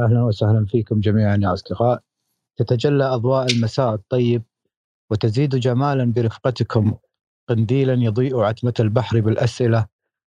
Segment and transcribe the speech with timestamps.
[0.00, 2.00] أهلا وسهلا فيكم جميعا يا أصدقاء.
[2.56, 4.42] تتجلى أضواء المساء الطيب
[5.10, 6.94] وتزيد جمالا برفقتكم.
[7.48, 9.86] قنديلا يضيء عتمة البحر بالأسئلة.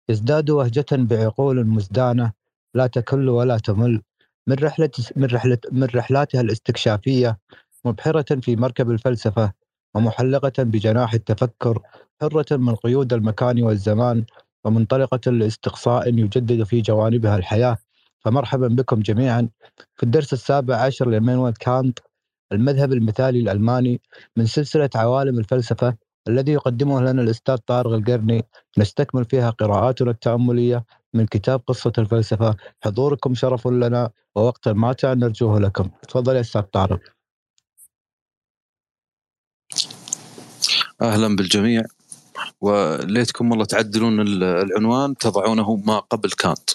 [0.09, 2.31] يزداد وهجة بعقول مزدانة.
[2.73, 4.01] لا تكل ولا تمل.
[4.47, 7.39] من رحلة من رحلة من رحلاتها الاستكشافية
[7.85, 9.53] مبحرة في مركب الفلسفة
[9.95, 11.79] ومحلقة بجناح التفكر
[12.21, 14.25] حرة من قيود المكان والزمان
[14.63, 17.77] ومنطلقة لاستقصاء يجدد في جوانبها الحياة.
[18.19, 19.49] فمرحبا بكم جميعا.
[19.95, 21.99] في الدرس السابع عشر لإيمانويل كانت
[22.51, 24.01] المذهب المثالي الألماني
[24.37, 28.43] من سلسلة عوالم الفلسفة الذي يقدمه لنا الأستاذ طارق القرني.
[28.77, 32.55] نستكمل فيها قراءاتنا التأملية من كتاب قصة الفلسفة.
[32.83, 35.89] حضوركم شرف لنا ووقتا ماتع نرجوه لكم.
[36.07, 36.99] تفضل يا أستاذ طارق.
[41.01, 41.83] أهلا بالجميع.
[42.61, 46.69] وليتكم والله تعدلون العنوان تضعونه ما قبل كانت.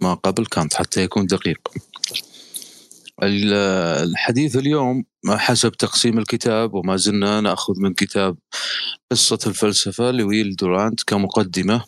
[0.00, 1.68] ما قبل كانت حتى يكون دقيق
[3.22, 8.36] الحديث اليوم حسب تقسيم الكتاب وما زلنا نأخذ من كتاب
[9.10, 11.84] قصة الفلسفة لويل دورانت كمقدمة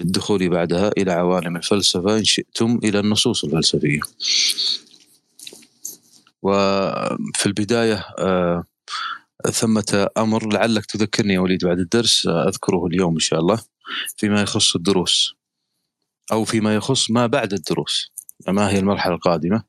[0.00, 4.00] للدخول بعدها إلى عوالم الفلسفة إن شئتم إلى النصوص الفلسفية.
[6.42, 8.64] وفي البداية آه
[9.50, 13.60] ثمة أمر لعلك تذكرني يا وليد بعد الدرس أذكره اليوم إن شاء الله
[14.16, 15.34] فيما يخص الدروس
[16.32, 18.12] أو فيما يخص ما بعد الدروس.
[18.48, 19.62] ما هي المرحلة القادمة؟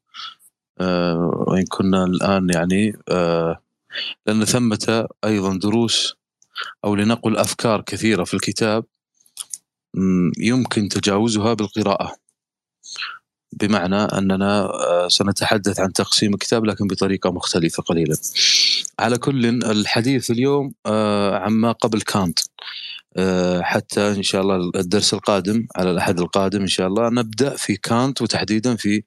[0.79, 3.61] آه وإن كنا الآن يعني آه
[4.27, 6.15] لأن ثمة أيضا دروس
[6.85, 8.85] أو لنقل أفكار كثيرة في الكتاب
[10.37, 12.15] يمكن تجاوزها بالقراءة.
[13.51, 18.15] بمعنى أننا آه، سنتحدث عن تقسيم الكتاب لكن بطريقة مختلفة قليلا.
[18.99, 20.73] على كل الحديث اليوم
[21.33, 22.39] عما قبل كانت.
[23.61, 28.21] حتى إن شاء الله الدرس القادم على الأحد القادم إن شاء الله نبدأ في كانت
[28.21, 29.03] وتحديدا في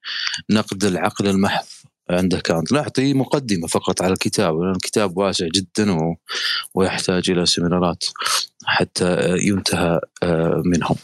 [0.50, 1.64] نقد العقل المحض
[2.10, 2.72] عند كانت.
[2.72, 6.16] نعطي مقدمة فقط على الكتاب لأن الكتاب واسع جدا و...
[6.74, 8.04] ويحتاج إلى سيمينارات
[8.64, 10.96] حتى ينتهى آه، منهم.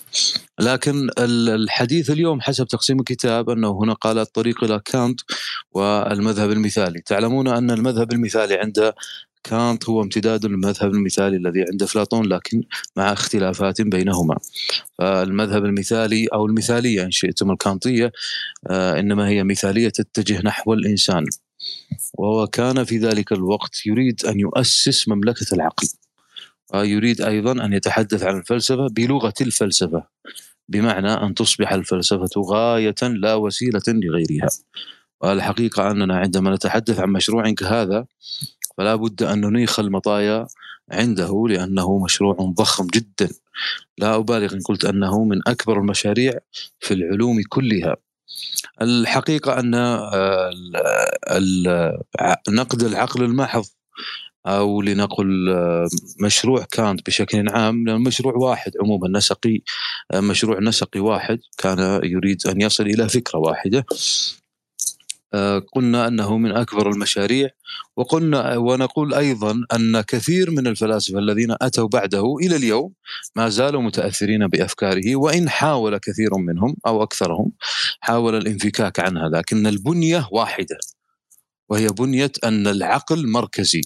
[0.61, 5.21] لكن الحديث اليوم حسب تقسيم الكتاب أنه هنا قال الطريق إلى كانت
[5.73, 7.01] والمذهب المثالي.
[7.01, 8.93] تعلمون أن المذهب المثالي عند
[9.45, 12.63] كانت هو امتداد للمذهب المثالي الذي عند افلاطون لكن
[12.97, 14.39] مع اختلافات بينهما.
[14.99, 18.13] فالمذهب المثالي أو المثالية إن شئتم الكانطية
[18.71, 21.27] آه، إنما هي مثالية تتجه نحو الإنسان.
[22.15, 25.89] وهو كان في ذلك الوقت يريد أن يؤسس مملكة العقل.
[26.75, 30.05] ويريد أيضا أن يتحدث عن الفلسفة بلغة الفلسفة
[30.69, 34.49] بمعنى أن تصبح الفلسفة غاية لا وسيلة لغيرها.
[35.21, 38.07] والحقيقة أننا عندما نتحدث عن مشروع كهذا
[38.79, 40.47] فلا بد أن ننيخ المطايا
[40.91, 43.29] عنده لأنه مشروع ضخم جدا.
[43.99, 46.33] لا أبالغ إن قلت أنه من أكبر المشاريع
[46.81, 47.97] في العلوم كلها.
[48.83, 49.71] الحقيقة أن
[52.49, 53.65] نقد العقل المحض
[54.47, 55.55] أو لنقل
[56.21, 59.61] مشروع كانت بشكل عام مشروع واحد عموما نسقي
[60.15, 63.79] مشروع نسقي واحد كان يريد أن يصل إلى فكرة واحدة.
[63.79, 64.42] آه،
[65.73, 67.51] قلنا أنه من أكبر المشاريع
[67.97, 72.93] وقلنا ونقول أيضا أن كثير من الفلاسفة الذين أتوا بعده إلى اليوم
[73.37, 77.53] ما زالوا متأثرين بأفكاره وإن حاول كثير منهم أو أكثرهم
[78.01, 80.79] حاول الانفكاك عنها لكن البنية واحدة
[81.69, 83.81] وهي بنية أن العقل مركزي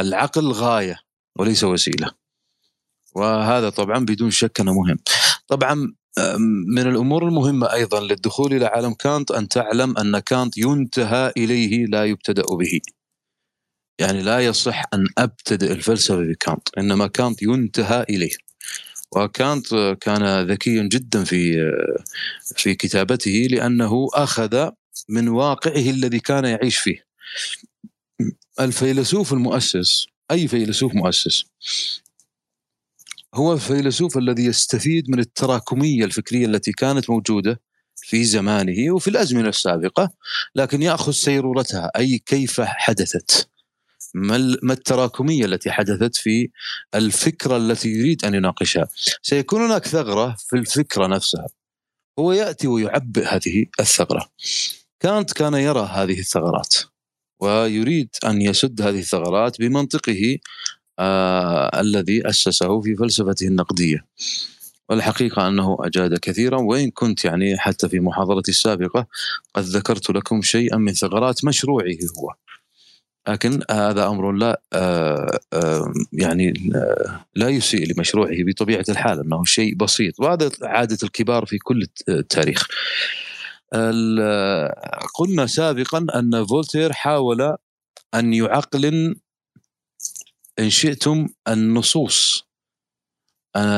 [0.00, 0.98] العقل غاية
[1.38, 2.10] وليس وسيلة
[3.14, 4.98] وهذا طبعا بدون شك أنه مهم.
[5.48, 5.94] طبعا
[6.66, 12.04] من الأمور المهمة أيضا للدخول إلى عالم كانت أن تعلم أن كانت ينتهى إليه لا
[12.04, 12.80] يبتدأ به.
[13.98, 18.36] يعني لا يصح أن أبتدئ الفلسفة بكانت، إنما كانت ينتهى إليه.
[19.16, 21.70] وكانت كان ذكيا جدا في
[22.56, 24.70] في كتابته لأنه أخذ
[25.08, 27.04] من واقعه الذي كان يعيش فيه.
[28.60, 31.44] الفيلسوف المؤسس أي فيلسوف مؤسس
[33.34, 37.60] هو الفيلسوف الذي يستفيد من التراكمية الفكرية التي كانت موجودة
[37.96, 40.10] في زمانه وفي الأزمنة السابقة
[40.54, 43.48] لكن يأخذ سيرورتها أي كيف حدثت؟
[44.14, 46.50] ما التراكمية التي حدثت في
[46.94, 48.88] الفكرة التي يريد أن يناقشها؟
[49.22, 51.46] سيكون هناك ثغرة في الفكرة نفسها.
[52.18, 54.28] هو يأتي ويعبئ هذه الثغرة.
[55.00, 56.74] كانت كان يرى هذه الثغرات
[57.40, 60.38] ويريد أن يسد هذه الثغرات بمنطقه
[61.02, 64.04] آه الذي أسسه في فلسفته النقدية
[64.88, 69.06] والحقيقة أنه أجاد كثيرا وإن كنت يعني حتى في محاضرتي السابقة
[69.54, 72.34] قد ذكرت لكم شيئا من ثغرات مشروعه هو
[73.28, 76.70] لكن هذا أمر لا آه آه يعني
[77.34, 82.66] لا يسيء لمشروعه بطبيعة الحال أنه شيء بسيط وهذا عادة الكبار في كل التاريخ.
[85.14, 87.56] قلنا سابقا أن فولتير حاول
[88.14, 89.14] أن يعقلن
[90.58, 92.44] إن شئتم النصوص.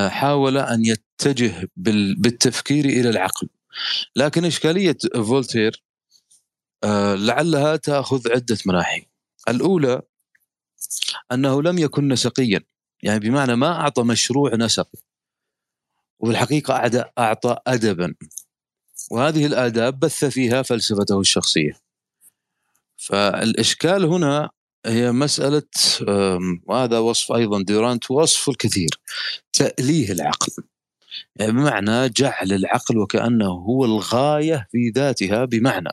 [0.09, 3.49] حاول أن يتجه بالتفكير إلى العقل.
[4.17, 5.83] لكن إشكالية فولتير
[6.85, 9.07] آه، لعلها تأخذ عدة مناحي.
[9.49, 10.03] الأولى
[11.33, 12.61] أنه لم يكن نسقيا.
[13.03, 14.99] يعني بمعنى ما أعطى مشروع نسقي
[16.21, 18.15] وبالحقيقه أعطى ادبا.
[19.11, 21.73] وهذه الآداب بث فيها فلسفته الشخصية.
[22.97, 24.51] فالإشكال هنا
[24.87, 25.63] هي مسألة
[26.67, 29.01] وهذا وصف أيضا ديورانت وصف الكثير
[29.53, 30.53] تأليه العقل.
[31.37, 35.91] يعني بمعنى جعل العقل وكأنه هو الغاية في ذاتها بمعنى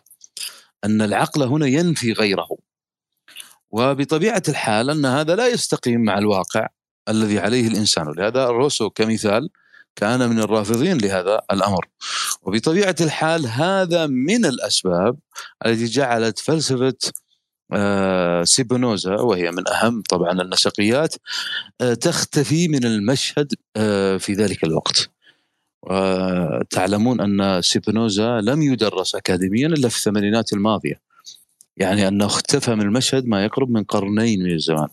[0.83, 2.47] أن العقل هنا ينفي غيره.
[3.71, 6.67] وبطبيعة الحال أن هذا لا يستقيم مع الواقع
[7.09, 8.07] الذي عليه الإنسان.
[8.07, 9.49] ولهذا روسو كمثال
[9.95, 11.87] كان من الرافضين لهذا الأمر.
[12.41, 15.17] وبطبيعة الحال هذا من الأسباب
[15.65, 16.97] التي جعلت فلسفة
[18.43, 21.15] سيبونوزا وهي من أهم طبعا النسقيات
[21.81, 25.09] آه، تختفي من المشهد آه، في ذلك الوقت.
[25.83, 31.01] وتعلمون أن سيبونوزا لم يدرس اكاديميا إلا في الثمانينات الماضية.
[31.77, 34.87] يعني أنه اختفى من المشهد ما يقرب من قرنين من الزمان.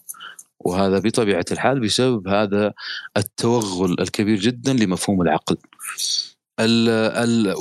[0.61, 2.73] وهذا بطبيعة الحال بسبب هذا
[3.17, 5.57] التوغل الكبير جدا لمفهوم العقل.
[6.61, 7.55] ال ال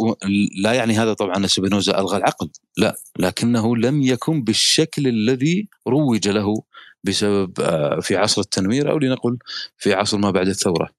[0.61, 6.27] لا يعني هذا طبعا ان سبينوزا ألغى العقل، لا، لكنه لم يكن بالشكل الذي روج
[6.27, 6.63] له
[7.03, 9.37] بسبب آه، في عصر التنوير أو لنقل
[9.77, 10.89] في عصر ما بعد الثورة.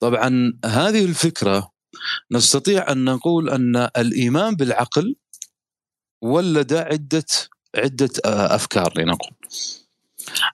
[0.00, 1.70] طبعا هذه الفكرة
[2.32, 5.16] نستطيع أن نقول أن الإيمان بالعقل
[6.22, 7.24] ولد عدة
[7.76, 9.30] عدة آه، أفكار لنقل.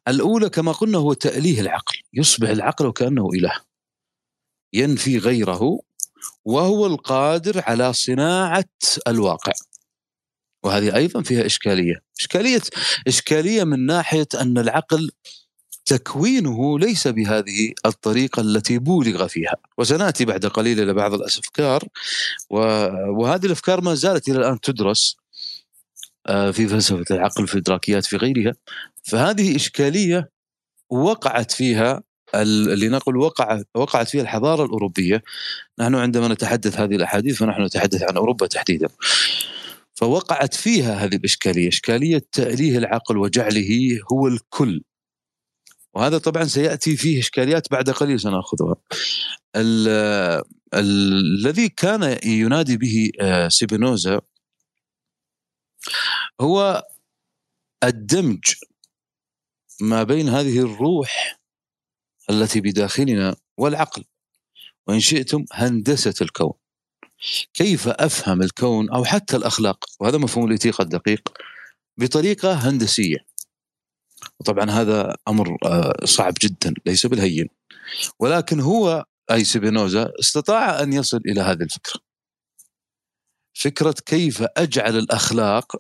[0.09, 3.70] الأولى كما قلنا هو تأليه العقل يصبح العقل وكأنه إله
[4.73, 5.81] ينفي غيره
[6.45, 8.65] وهو القادر على صناعة
[9.09, 9.53] الواقع.
[10.63, 12.03] وهذه أيضا فيها إشكالية.
[12.21, 12.61] إشكالية
[13.07, 15.11] إشكالية من ناحية أن العقل
[15.85, 19.57] تكوينه ليس بهذه الطريقة التي بولغ فيها.
[19.79, 21.85] وسنأتي بعد قليل إلى بعض الأفكار
[22.51, 25.17] وهذه الأفكار ما زالت إلى الآن تدرس
[26.27, 28.53] آه، في فلسفة العقل في الإدراكيات في غيرها.
[29.03, 30.31] فهذه إشكالية
[30.91, 32.03] وقعت فيها
[32.35, 35.23] لنقل وقع وقعت فيها الحضارة الأوروبية.
[35.79, 38.89] نحن عندما نتحدث هذه الأحاديث فنحن نتحدث عن أوروبا تحديدا.
[39.95, 44.83] فوقعت فيها هذه الإشكالية إشكالية تأليه العقل وجعله هو الكل.
[45.95, 48.77] وهذا طبعا سيأتي فيه إشكاليات بعد قليل سنأخذها.
[50.75, 54.21] الذي كان ينادي به آه، سيبينوزا
[56.41, 56.85] هو
[57.85, 58.55] الدمج
[59.81, 61.40] ما بين هذه الروح
[62.31, 64.05] التي بداخلنا والعقل.
[64.87, 66.53] وإن شئتم هندسة الكون.
[67.55, 71.29] كيف أفهم الكون أو حتى الأخلاق؟ وهذا مفهوم الإتيقة الدقيق
[71.97, 73.17] بطريقة هندسية.
[74.41, 77.49] وطبعا هذا أمر آه، صعب جدا ليس بالهين.
[78.19, 82.01] ولكن هو أي سبينوزا استطاع أن يصل إلى هذه الفكرة.
[83.55, 85.77] فكرة كيف أجعل الأخلاق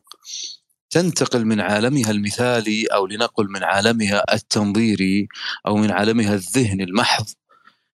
[0.91, 5.29] تنتقل من عالمها المثالي أو لنقل من عالمها التنظيري
[5.67, 7.27] أو من عالمها الذهني المحض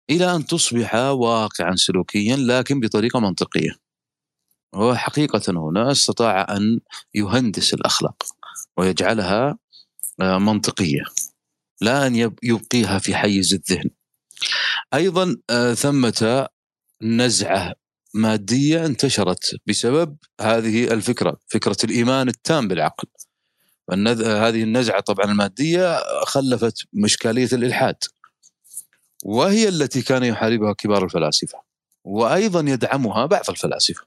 [0.10, 3.72] إلى أن تصبح واقعا سلوكيا لكن بطريقة منطقية.
[4.76, 6.80] هو حقيقة هنا استطاع أن
[7.14, 8.24] يهندس الأخلاق
[8.78, 9.58] ويجعلها
[10.22, 11.04] آه، منطقية
[11.82, 13.90] لا أن يبقيها في حيز الذهن.
[14.94, 16.48] أيضا آه، ثمة
[17.02, 17.76] نزعة
[18.16, 23.08] مادية انتشرت بسبب هذه الفكرة، فكرة الإيمان التام بالعقل.
[24.26, 27.96] هذه النزعة طبعا المادية خلفت مشكاليه الإلحاد.
[29.24, 31.58] وهي التي كان يحاربها كبار الفلاسفة.
[32.04, 34.02] وأيضا يدعمها بعض الفلاسفة.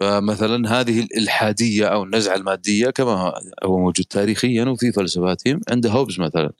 [0.00, 6.52] فمثلا هذه الإلحادية أو النزعة المادية كما هو موجود تاريخيا وفي فلسفاتهم عند هوبز مثلا.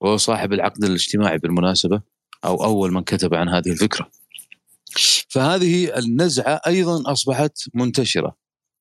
[0.00, 2.00] وهو صاحب العقد الاجتماعي بالمناسبة
[2.44, 4.10] أو أول من كتب عن هذه الفكرة.
[5.36, 8.36] فهذه النزعة أيضا أصبحت منتشرة.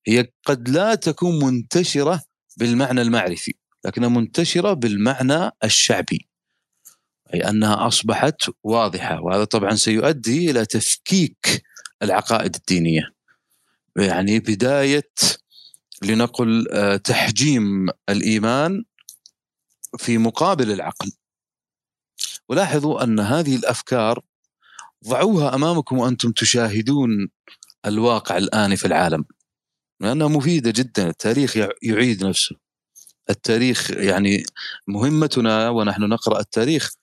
[0.08, 2.24] هي قد لا تكون منتشرة
[2.58, 3.54] بالمعنى المعرفي
[3.86, 6.30] لكنها منتشرة بالمعنى الشعبي.
[7.34, 11.64] أي أنها أصبحت واضحة وهذا طبعا سيؤدي إلى تفكيك
[12.04, 13.14] العقائد الدينية.
[13.98, 15.12] يعني بداية
[16.04, 18.84] لنقل آه، تحجيم الإيمان
[19.98, 21.12] في مقابل العقل.
[22.50, 24.22] ولاحظوا أن هذه الأفكار
[25.08, 27.30] ضعوها أمامكم وأنتم تشاهدون
[27.86, 29.26] الواقع الان في العالم.
[30.00, 32.56] لأنها مفيدة جدا التاريخ يعيد نفسه.
[33.30, 34.44] التاريخ يعني
[34.88, 36.94] مهمتنا ونحن نقرأ التاريخ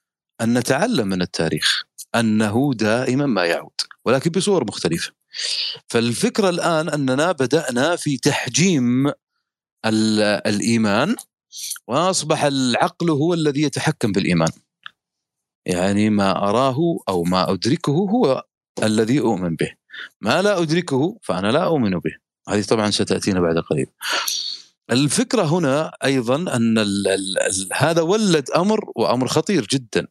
[0.40, 1.82] أن نتعلم من التاريخ
[2.14, 3.73] أنه دائما ما يعود
[4.04, 5.12] ولكن بصور مختلفة.
[5.88, 9.12] فالفكرة الآن أننا بدأنا في تحجيم
[10.47, 11.16] الإيمان
[11.87, 14.50] وأصبح العقل هو الذي يتحكم بالإيمان.
[15.66, 18.45] يعني ما أراه أو ما أدركه هو
[18.83, 19.71] الذي أؤمن به.
[20.21, 22.16] ما لا أدركه فأنا لا أؤمن به.
[22.49, 23.87] هذه طبعا ستأتينا بعد قليل.
[24.90, 30.07] الفكرة هنا أيضا أن ال ال ال هذا ولد أمر وأمر خطير جدا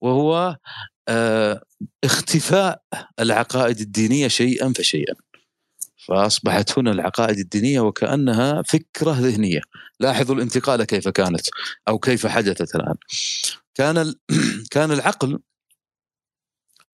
[0.00, 0.56] وهو
[1.08, 1.62] آه
[2.04, 2.82] اختفاء
[3.20, 5.14] العقائد الدينية شيئا فشيئا.
[6.08, 9.60] فأصبحت هنا العقائد الدينية وكأنها فكرة ذهنية.
[10.00, 11.46] لاحظوا الانتقاله كيف كانت
[11.88, 12.94] أو كيف حدثت الآن.
[13.74, 14.14] كان
[14.74, 15.40] كان العقل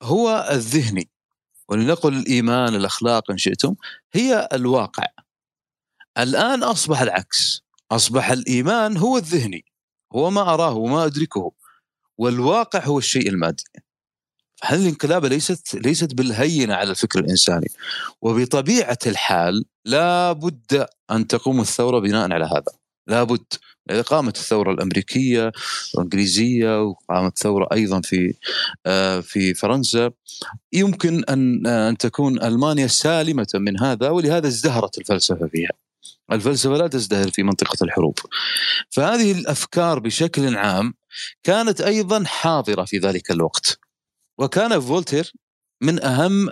[0.02, 1.11] هو الذهني.
[1.68, 3.75] ولنقل الإيمان الأخلاق إن شئتم
[4.12, 5.06] هي الواقع.
[6.18, 7.62] الآن أصبح العكس.
[7.90, 9.64] أصبح الإيمان هو الذهني.
[10.12, 11.52] هو ما أراه وما أدركه.
[12.18, 13.64] والواقع هو الشيء المادي.
[14.64, 17.68] هذه الانقلابة ليست ليست بالهينة على الفكر الإنساني؟
[18.23, 22.78] وبطبيعة الحال لا بد أن تقوم الثورة بناء على هذا.
[23.09, 23.45] لا بد
[23.91, 25.53] إذا قامت الثورة الأمريكية
[25.95, 28.35] والإنجليزية وقامت ثورة أيضا في
[28.87, 30.11] آه، في فرنسا
[30.73, 35.73] يمكن أن أن تكون ألمانيا سالمة من هذا ولهذا ازدهرت الفلسفة فيها.
[36.33, 38.19] الفلسفة لا تزدهر في منطقة الحروب.
[38.91, 40.95] فهذه الأفكار بشكل عام
[41.43, 43.79] كانت أيضا حاضرة في ذلك الوقت.
[44.38, 45.33] وكان فولتير
[45.83, 46.49] من أهم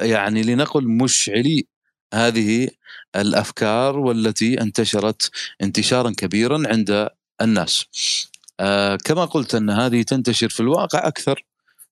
[0.00, 1.66] يعني لنقل مشعلي
[2.14, 2.68] هذه
[3.16, 5.30] الأفكار والتي انتشرت
[5.62, 7.08] انتشارا كبيرا عند
[7.40, 7.84] الناس.
[8.60, 11.44] آه كما قلت أن هذه تنتشر في الواقع أكثر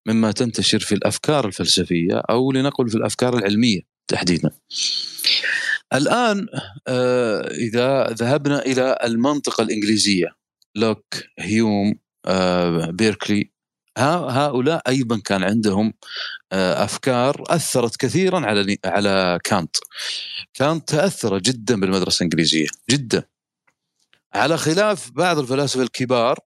[0.07, 4.51] مما تنتشر في الأفكار الفلسفية أو لنقل في الأفكار العلمية تحديدا.
[5.95, 6.47] الآن
[6.89, 10.27] آه إذا ذهبنا إلى المنطقة الإنجليزية
[10.75, 11.95] لوك هيوم
[12.27, 13.52] آه بيركلي
[13.99, 15.93] هؤلاء أيضا كان عندهم
[16.53, 19.77] آه، أفكار أثرت كثيرا على على كانت.
[20.55, 23.23] كانت تأثر جدا بالمدرسة الإنجليزية جدا.
[24.35, 26.39] على خلاف بعض الفلاسفة الكبار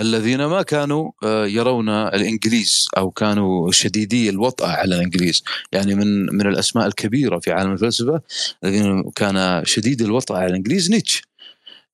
[0.00, 5.42] الذين ما كانوا آه، يرون الإنجليز أو كانوا شديدي الوطأة على الإنجليز.
[5.72, 8.20] يعني من من الأسماء الكبيرة في عالم الفلسفة
[8.64, 11.22] الذين كان شديد الوطأة على الإنجليز نيتش.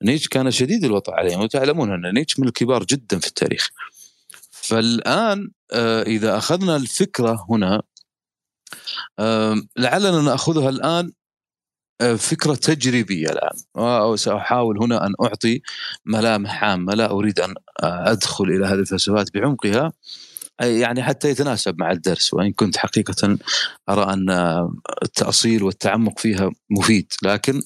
[0.02, 3.68] نيتش كان شديد الوطأة عليهم وتعلمون أن نيتش من الكبار جدا في التاريخ.
[4.62, 7.82] فالآن آه، إذا أخذنا الفكرة هنا
[9.76, 11.12] لعلنا نأخذها الآن
[12.00, 13.56] آه، فكرة تجريبية الآن.
[14.04, 15.62] وساحاول هنا أن أعطي
[16.04, 19.92] ملامح عامة لا أريد أن أدخل إلى هذه الفلسفات بعمقها
[20.60, 23.38] يعني حتى يتناسب مع الدرس وإن كنت حقيقة
[23.88, 24.30] أرى أن
[25.02, 27.12] التأصيل والتعمق فيها مفيد.
[27.22, 27.62] لكن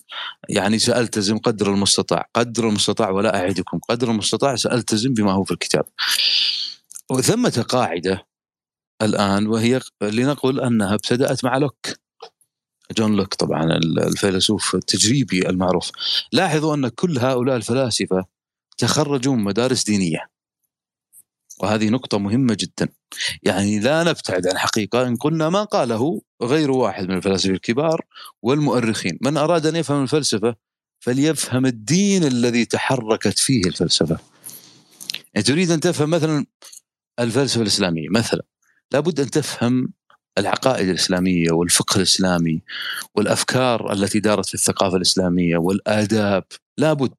[0.49, 2.29] يعني سألتزم قدر المستطاع.
[2.35, 3.79] قدر المستطاع ولا أعدكم.
[3.89, 5.85] قدر المستطاع سألتزم بما هو في الكتاب.
[7.11, 8.27] وثمة قاعدة
[9.03, 11.87] الآن وهي لنقل أنها ابتدأت مع لوك.
[12.97, 13.65] جون لوك طبعا
[13.99, 15.91] الفيلسوف التجريبي المعروف.
[16.33, 18.25] لاحظوا أن كل هؤلاء الفلاسفة
[18.79, 20.31] تخرجوا من مدارس دينية.
[21.59, 22.89] وهذه نقطة مهمة جدا.
[23.43, 25.07] يعني لا نبتعد عن حقيقة.
[25.07, 28.05] إن قلنا ما قاله غير واحد من الفلاسفة الكبار
[28.43, 29.19] والمؤرخين.
[29.21, 30.57] من أراد أن يفهم الفلسفة
[31.01, 34.19] فليفهم الدين الذي تحركت فيه الفلسفة.
[35.35, 36.47] يعني تريد أن تفهم مثلا
[37.21, 38.43] الفلسفة الإسلامية مثلا.
[38.93, 39.93] لابد أن تفهم
[40.39, 42.63] العقائد الإسلامية والفقه الإسلامي
[43.15, 46.45] والأفكار التي دارت في الثقافة الإسلامية والآداب.
[46.79, 47.15] لابد.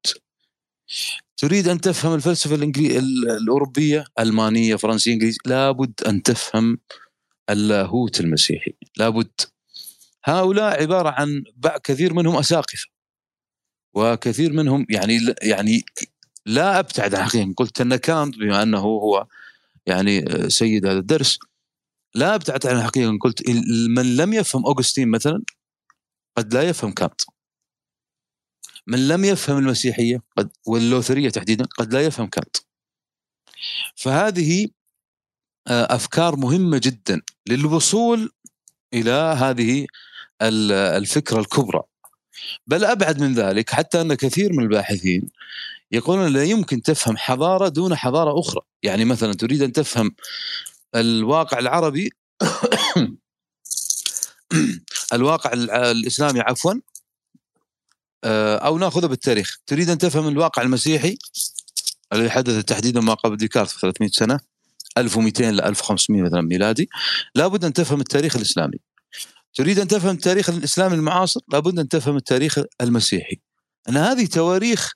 [1.37, 2.99] تريد أن تفهم الفلسفة الإنجلي...
[2.99, 6.77] الأوروبية ألمانية فرنسية إنجليزية؟ لابد أن تفهم
[7.49, 8.73] اللاهوت المسيحي.
[8.97, 9.31] لابد.
[10.25, 11.43] هؤلاء عبارة عن
[11.83, 12.87] كثير منهم أساقفة.
[13.93, 15.85] وكثير منهم يعني يعني
[16.45, 17.53] لا أبتعد عن حقيقة.
[17.57, 19.27] قلت ان كانت بما أنه هو
[19.87, 21.39] يعني آه، سيد هذا الدرس.
[22.15, 23.49] لا ابتعدت عن الحقيقة قلت
[23.89, 25.43] من لم يفهم اوغستين مثلا
[26.37, 27.21] قد لا يفهم كانت.
[28.87, 32.57] من لم يفهم المسيحية قد واللوثرية تحديدا قد لا يفهم كانت.
[33.95, 34.67] فهذه
[35.67, 38.31] آه، أفكار مهمة جدا للوصول
[38.93, 39.87] إلى هذه
[40.41, 41.81] الفكرة الكبرى.
[42.67, 45.29] بل أبعد من ذلك حتى أن كثير من الباحثين
[45.91, 48.61] يقولون لا يمكن تفهم حضارة دون حضارة أخرى.
[48.83, 50.15] يعني مثلا تريد أن تفهم
[50.95, 52.09] الواقع العربي
[55.13, 56.73] الواقع الإسلامي عفوا
[58.23, 59.57] آه، أو نأخذه بالتاريخ.
[59.65, 61.17] تريد أن تفهم الواقع المسيحي؟
[62.13, 64.39] الذي حدث تحديدا ما قبل ديكارت 300 سنة
[64.97, 66.89] 1200 ل 1500 مثلا ميلادي.
[67.35, 68.77] لابد أن تفهم التاريخ الإسلامي.
[69.53, 73.39] تريد أن تفهم التاريخ الاسلامي المعاصر؟ لابد أن تفهم التاريخ المسيحي.
[73.89, 74.93] أن هذه تواريخ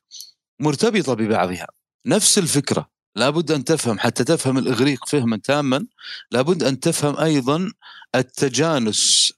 [0.62, 1.68] مرتبطة ببعضها
[2.06, 5.86] نفس الفكرة لابد أن تفهم حتى تفهم الإغريق فهما تاما
[6.32, 7.72] لابد أن تفهم أيضا
[8.16, 9.34] التجانس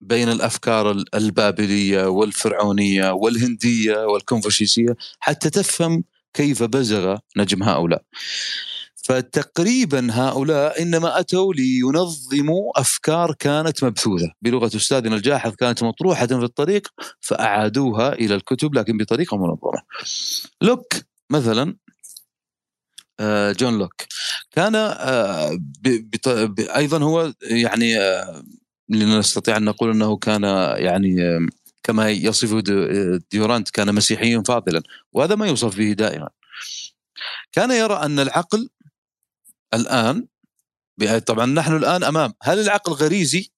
[0.00, 6.04] بين الأفكار البابلية والفرعونية والهندية والكونفوشيسية حتى تفهم
[6.34, 8.02] كيف بزغ نجم هؤلاء.
[9.08, 16.88] فتقريبا هؤلاء إنما أتوا لينظموا أفكار كانت مبثوثة بلغة أستاذنا الجاحظ كانت مطروحة في الطريق
[17.20, 19.82] فأعادوها إلى الكتب لكن بطريقة منظمة.
[20.62, 20.94] لوك
[21.30, 21.76] مثلا
[23.20, 23.94] آه، جون لوك
[24.52, 25.58] كان آه،
[26.76, 28.42] أيضا هو يعني آه،
[28.90, 30.42] نستطيع أن نقول أنه كان
[30.76, 31.16] يعني
[31.82, 32.62] كما يصفه
[33.30, 36.28] ديورانت كان مسيحيا فاضلا وهذا ما يوصف به دائما
[37.52, 38.68] كان يرى أن العقل
[39.74, 40.28] الآن
[41.26, 43.50] طبعا نحن الآن أمام هل العقل غريزي؟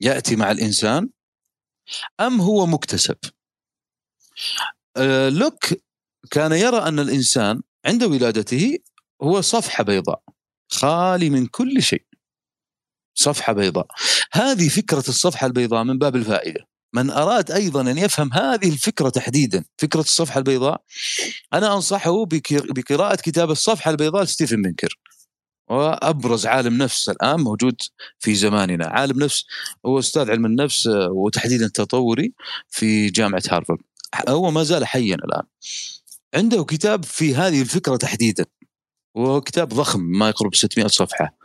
[0.00, 1.10] يأتي مع الإنسان
[2.20, 3.16] أم هو مكتسب؟
[5.28, 5.64] لوك
[6.30, 8.78] كان يرى أن الإنسان عند ولادته
[9.22, 10.22] هو صفحة بيضاء
[10.70, 12.06] خالي من كل شيء
[13.14, 13.86] صفحة بيضاء.
[14.32, 16.67] هذه فكرة الصفحة البيضاء من باب الفائدة.
[16.92, 20.82] من أراد أيضا أن يفهم هذه الفكرة تحديدا فكرة الصفحه البيضاء
[21.52, 24.98] أنا أنصحه بقراءة كتاب الصفحه البيضاء لستيفن بنكر
[25.70, 27.76] وأبرز عالم نفس الآن موجود
[28.18, 28.86] في زماننا.
[28.86, 29.44] عالم نفس
[29.86, 32.32] هو أستاذ علم النفس وتحديدا التطوري
[32.68, 33.78] في جامعة هارفارد.
[34.28, 35.42] هو ما زال حيا الآن.
[36.34, 38.44] عنده كتاب في هذه الفكرة تحديدا.
[39.14, 41.36] وهو كتاب ضخم ما يقرب 600 صفحة.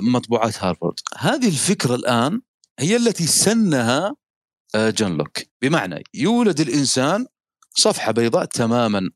[0.00, 0.94] مطبوعات هارفارد.
[1.18, 2.40] هذه الفكرة الآن
[2.78, 4.16] هي التي سنها
[4.74, 5.38] آه، جون لوك.
[5.62, 7.26] بمعنى يولد الإنسان
[7.70, 9.10] صفحة بيضاء تماما.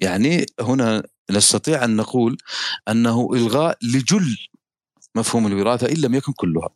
[0.00, 2.36] يعني هنا نستطيع أن نقول
[2.88, 4.36] أنه إلغاء لجل
[5.14, 6.68] مفهوم الوراثة إن لم يكن كلها.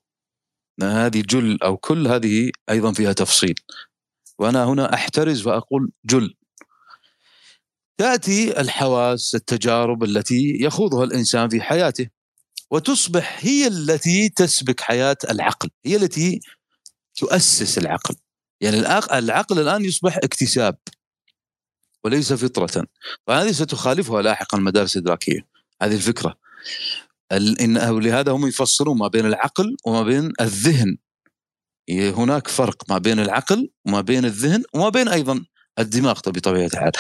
[0.83, 3.55] هذه جل أو كل هذه أيضا فيها تفصيل.
[4.39, 6.35] وأنا هنا أحترز وأقول جل.
[7.99, 12.20] تأتي الحواس التجارب التي يخوضها الإنسان في حياته.
[12.71, 16.41] وتصبح هي التي تسبك حياة العقل هي التي
[17.15, 18.15] تؤسس العقل.
[18.61, 18.77] يعني
[19.13, 20.79] العقل الآن يصبح اكتساب
[22.05, 22.87] وليس فطرة.
[23.27, 25.47] وهذه ستخالفها لاحقا المدارس الادراكيه
[25.83, 26.39] هذه الفكرة.
[27.33, 30.97] إن لهذا هم يفصلون ما بين العقل وما بين الذهن.
[31.91, 35.45] هناك فرق ما بين العقل وما بين الذهن وما بين أيضا
[35.79, 36.93] الدماغ بطبيعة الحال.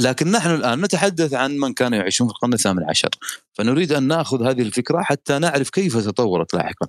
[0.00, 3.10] لكن نحن الآن نتحدث عن من كانوا يعيشون في القرن الثامن عشر.
[3.52, 6.86] فنريد أن نأخذ هذه الفكرة حتى نعرف كيف تطورت لاحقا.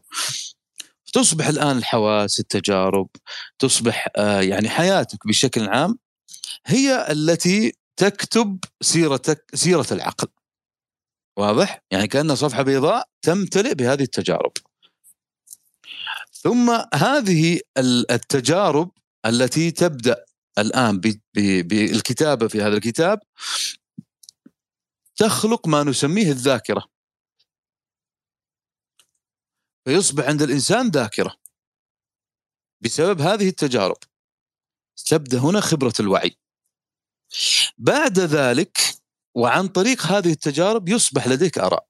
[1.13, 3.07] تصبح الآن الحواس التجارب
[3.59, 5.97] تصبح آه يعني حياتك بشكل عام
[6.65, 10.27] هي التي تكتب سيرتك سيرة العقل.
[11.37, 14.51] واضح؟ يعني كانها صفحة بيضاء تمتلئ بهذه التجارب.
[16.31, 17.59] ثم هذه
[18.11, 18.91] التجارب
[19.25, 20.26] التي تبدأ
[20.57, 21.01] الآن
[21.33, 23.19] بالكتابه في هذا الكتاب
[25.15, 26.85] تخلق ما نسميه الذاكرة.
[29.85, 31.35] فيصبح عند الإنسان ذاكرة.
[32.81, 33.97] بسبب هذه التجارب
[35.05, 36.37] تبدأ هنا خبرة الوعي.
[37.77, 38.77] بعد ذلك
[39.35, 41.87] وعن طريق هذه التجارب يصبح لديك آراء.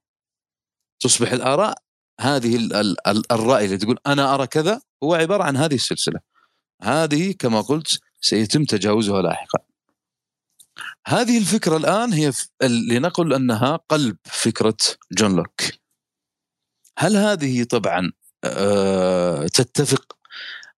[0.99, 1.83] تصبح الآراء
[2.19, 2.55] هذه
[3.31, 6.19] الراي اللي تقول أنا أرى كذا هو عبارة عن هذه السلسلة.
[6.81, 9.59] هذه كما قلت سيتم تجاوزها لاحقا
[11.07, 12.31] هذه الفكرة الآن هي
[12.63, 14.77] لنقل أنها قلب فكرة
[15.11, 15.61] جون لوك
[16.97, 18.11] هل هذه طبعا
[18.43, 20.17] آه، تتفق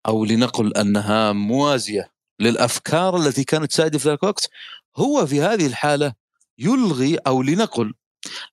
[0.07, 4.49] أو لنقل أنها موازية للأفكار التي كانت سائده في ذاك الوقت
[4.97, 6.13] هو في هذه الحالة
[6.57, 7.93] يلغي أو لنقل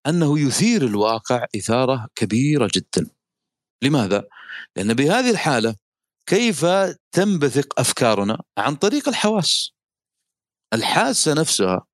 [0.07, 3.11] أنه يثير الواقع إثارة كبيرة جدا.
[3.83, 4.25] لماذا؟
[4.77, 5.77] لأن بهذه الحالة
[6.27, 6.67] كيف
[7.13, 9.73] تنبثق أفكارنا؟ عن طريق الحواس.
[10.73, 11.87] الحاسة نفسها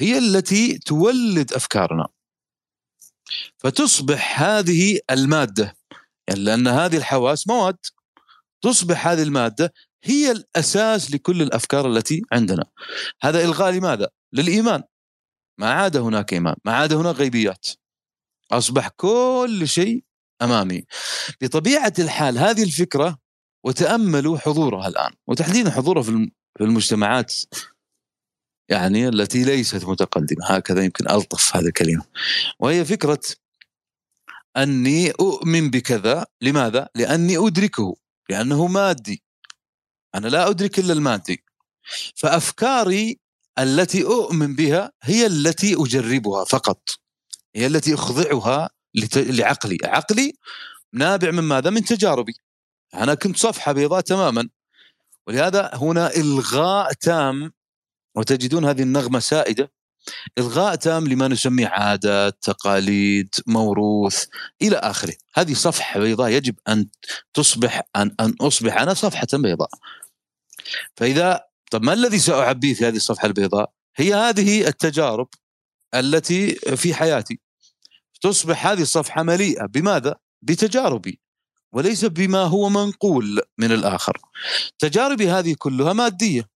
[0.00, 2.08] هي التي تولد أفكارنا.
[3.58, 5.76] فتصبح هذه المادة
[6.28, 7.78] يعني لأن هذه الحواس مواد
[8.62, 9.72] تصبح هذه المادة
[10.04, 12.64] هي الأساس لكل الأفكار التي عندنا.
[13.22, 14.82] هذا إلغاء لماذا؟ للإيمان.
[15.58, 17.66] ما عاد هناك إيمان ما عاد هناك غيبيات
[18.52, 20.04] أصبح كل شيء
[20.42, 20.84] أمامي.
[21.40, 23.18] بطبيعة الحال هذه الفكرة
[23.64, 27.34] وتأملوا حضورها الآن وتحديدا حضورها في المجتمعات
[28.68, 30.46] يعني التي ليست متقدمة.
[30.46, 32.04] هكذا يمكن ألطف هذه الكلمة.
[32.58, 33.20] وهي فكرة
[34.56, 36.26] أني أؤمن بكذا.
[36.42, 37.96] لماذا؟ لأني أدركه
[38.30, 39.22] لأنه مادي.
[40.14, 41.44] أنا لا أدرك إلا المادي.
[42.14, 43.18] فأفكاري
[43.58, 46.90] التي أؤمن بها هي التي أجربها فقط.
[47.56, 48.70] هي التي أخضعها
[49.16, 49.78] لعقلي.
[49.84, 50.32] عقلي
[50.92, 52.34] نابع من ماذا؟ من تجاربي.
[52.94, 54.48] أنا كنت صفحة بيضاء تماما.
[55.26, 57.52] ولهذا هنا إلغاء تام
[58.14, 59.72] وتجدون هذه النغمة سائدة.
[60.38, 64.24] إلغاء تام لما نسميه عادات تقاليد موروث
[64.62, 65.14] إلى آخره.
[65.34, 66.86] هذه صفحة بيضاء يجب أن
[67.34, 69.70] تصبح ان أن أصبح أنا صفحة بيضاء.
[70.96, 75.28] فإذا طب ما الذي سأعبيه في هذه الصفحة البيضاء؟ هي هذه التجارب
[75.94, 77.40] التي في حياتي.
[78.20, 81.20] تصبح هذه الصفحة مليئة بماذا؟ بتجاربي
[81.72, 84.18] وليس بما هو منقول من الآخر.
[84.78, 86.48] تجاربي هذه كلها مادية.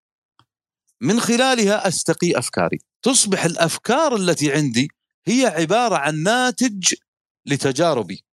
[1.01, 2.79] من خلالها أستقي أفكاري.
[3.03, 4.89] تصبح الأفكار التي عندي
[5.27, 6.95] هي عبارة عن ناتج
[7.47, 8.25] لتجاربي.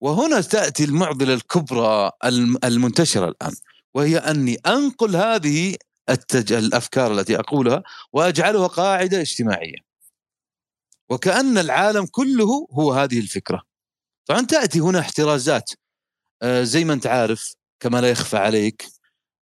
[0.00, 2.10] وهنا تأتي المعضلة الكبرى
[2.64, 3.54] المنتشرة الآن
[3.94, 5.76] وهي أني أنقل هذه
[6.10, 6.52] التج...
[6.52, 9.87] الأفكار التي أقولها وأجعلها قاعدة اجتماعية.
[11.10, 13.62] وكأن العالم كله هو هذه الفكرة.
[14.26, 15.70] طبعا تأتي هنا احترازات
[16.42, 18.86] آه، زي ما أنت عارف كما لا يخفى عليك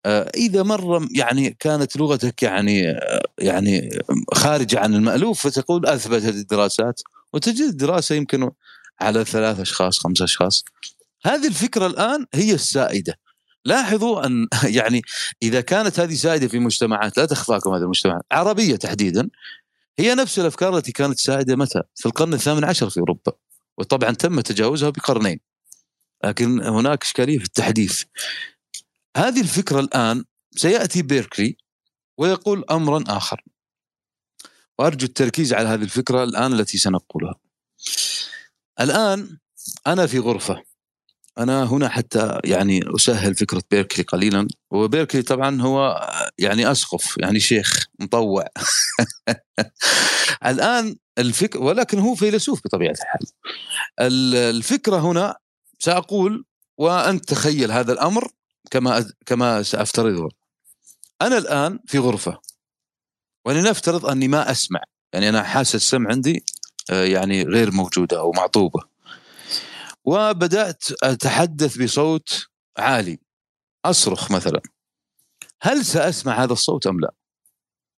[0.06, 3.98] آه، إذا مرة يعني كانت لغتك يعني آه، يعني
[4.34, 7.00] خارجة عن المألوف فتقول أثبتت الدراسات
[7.32, 8.50] وتجد الدراسه يمكن
[9.00, 10.64] على ثلاث أشخاص خمس أشخاص.
[11.24, 13.18] هذه الفكرة الآن هي السائدة.
[13.64, 14.48] لاحظوا أن
[14.78, 15.02] يعني
[15.42, 19.28] إذا كانت هذه سائدة في مجتمعات لا تخفاكم هذه المجتمعات عربية تحديدا
[19.98, 23.32] هي نفس الأفكار التي كانت سائدة متى؟ في القرن الثامن عشر في أوروبا
[23.78, 25.40] وطبعا تم تجاوزها بقرنين
[26.24, 28.04] لكن هناك إشكالية في التحديث.
[29.16, 30.24] هذه الفكرة الآن
[30.56, 31.56] سيأتي بيركلي
[32.18, 33.44] ويقول امرا آخر.
[34.78, 37.34] وأرجو التركيز على هذه الفكرة الآن التي سنقولها.
[38.80, 39.38] الآن
[39.86, 40.62] أنا في غرفة.
[41.38, 44.48] أنا هنا حتى يعني أسهل فكرة بيركلي قليلا.
[44.70, 48.44] وبيركلي طبعا هو يعني أسقف يعني شيخ مطوع.
[50.46, 53.26] الآن الفكر ولكن هو فيلسوف بطبيعة الحال.
[54.00, 55.36] الفكرة هنا
[55.78, 56.44] سأقول
[56.78, 58.28] وانت تخيل هذا الأمر
[58.70, 60.28] كما كما سأفترضه.
[61.22, 62.38] أنا الآن في غرفة
[63.46, 64.80] ولنفترض أني ما أسمع
[65.12, 66.44] يعني أنا حاسه السمع عندي
[66.90, 68.93] آه، يعني غير موجودة أو معطوبة.
[70.04, 72.46] وبدأت أتحدث بصوت
[72.78, 73.18] عالي
[73.84, 74.62] أصرخ مثلا.
[75.62, 77.14] هل سأسمع هذا الصوت أم لا؟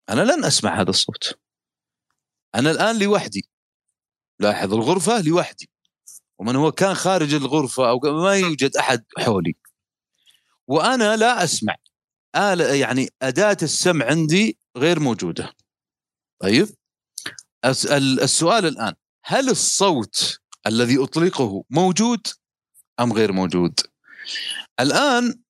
[0.08, 1.38] أنا لن أسمع هذا الصوت.
[2.54, 3.48] أنا الآن لوحدي.
[4.40, 5.70] لاحظ الغرفة لوحدي.
[6.38, 9.54] ومن هو كان خارج الغرفة أو ما يوجد أحد حولي.
[10.66, 11.76] وأنا لا أسمع.
[12.36, 15.52] آلة يعني أداة السمع عندي غير موجودة.
[16.42, 16.68] طيب؟
[17.64, 22.26] السؤال الآن هل الصوت الذي أطلقه موجود
[23.00, 23.80] أم غير موجود؟
[24.80, 25.42] الآن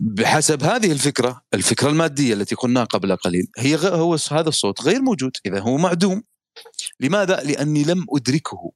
[0.00, 5.32] بحسب هذه الفكرة الفكرة المادية التي قلناها قبل قليل هي هو هذا الصوت غير موجود
[5.46, 6.22] إذا هو معدوم.
[7.00, 8.72] لماذا؟ لأني لم أدركه.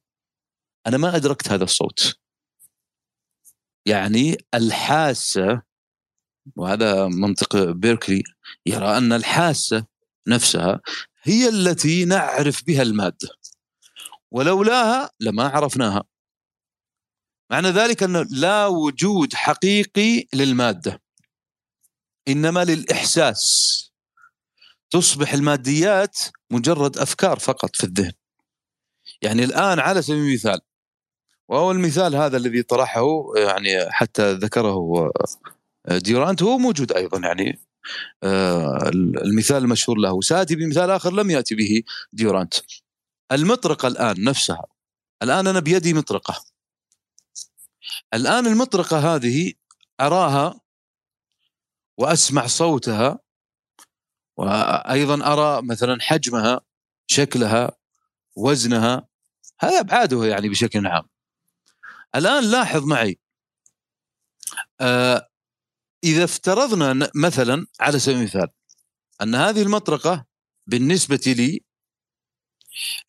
[0.87, 2.15] أنا ما أدركت هذا الصوت.
[3.85, 5.61] يعني الحاسة
[6.55, 8.23] وهذا منطق بيركلي
[8.65, 9.85] يرى أن الحاسة
[10.27, 10.81] نفسها
[11.23, 13.29] هي التي نعرف بها المادة.
[14.33, 16.03] ولولاها لما عرفناها.
[17.51, 21.01] معنى ذلك أنه لا وجود حقيقي للمادة.
[22.27, 23.43] إنما للإحساس.
[24.89, 26.17] تصبح الماديات
[26.51, 28.13] مجرد أفكار فقط في الذهن.
[29.21, 30.59] يعني الآن على سبيل المثال
[31.49, 35.11] وهو المثال هذا الذي طرحه يعني حتى ذكره
[35.89, 37.59] ديورانت هو موجود أيضا يعني
[38.23, 38.89] آه،
[39.25, 40.21] المثال المشهور له.
[40.21, 42.53] سآتي بمثال آخر لم يأتي به ديورانت.
[43.31, 44.65] المطرقة الآن نفسها.
[45.23, 46.45] الآن أنا بيدي مطرقة.
[48.13, 49.53] الآن المطرقة هذه
[50.01, 50.59] أراها
[51.97, 53.19] وأسمع صوتها
[54.37, 56.61] وأيضا أرى مثلا حجمها
[57.07, 57.71] شكلها
[58.35, 59.07] وزنها.
[59.59, 61.03] هذا أبعاده يعني بشكل عام.
[62.15, 63.19] الآن لاحظ معي
[64.81, 65.29] آه
[66.03, 68.47] إذا افترضنا مثلا على سبيل المثال
[69.21, 70.25] أن هذه المطرقة
[70.67, 71.63] بالنسبة لي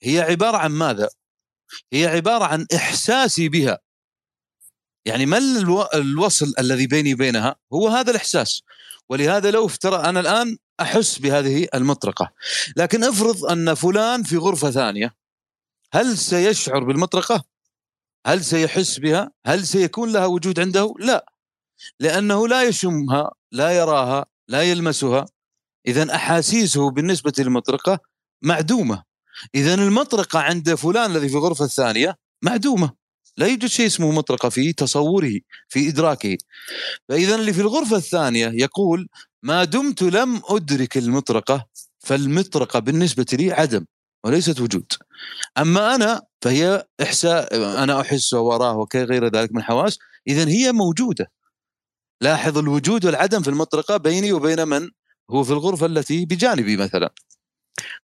[0.03, 1.09] هي عبارة عن ماذا؟
[1.93, 3.79] هي عبارة عن إحساسي بها.
[5.05, 5.39] يعني ما
[5.95, 8.63] الوصل الذي بيني وبينها؟ هو هذا الإحساس.
[9.09, 12.33] ولهذا لو افترى أنا الآن أحس بهذه المطرقة.
[12.77, 15.15] لكن افرض أن فلان في غرفة ثانية
[15.93, 17.45] هل سيشعر بالمطرقة؟
[18.27, 21.33] هل سيحس بها؟ هل سيكون لها وجود عنده؟ لا.
[22.01, 25.27] لأنه لا يشمها لا يراها لا يلمسها.
[25.87, 27.99] اذا أحاسيسه بالنسبة للمطرقة
[28.43, 29.05] معدومة.
[29.55, 32.93] اذا المطرقة عند فلان الذي في الغرفة الثانية معدومة.
[33.37, 35.33] لا يوجد شيء اسمه مطرقة في تصوره
[35.69, 36.37] في إدراكه.
[37.09, 39.09] فاذا اللي في الغرفة الثانية يقول
[39.43, 41.67] ما دمت لم أدرك المطرقة
[41.99, 43.85] فالمطرقة بالنسبة لي عدم
[44.25, 44.93] وليست وجود.
[45.59, 51.31] أما أنا فهي احساء أنا أحس وراه وغير ذلك من الحواس اذا هي موجودة.
[52.21, 54.91] لاحظ الوجود والعدم في المطرقة بيني وبين من
[55.31, 57.11] هو في الغرفة التي بجانبي مثلا.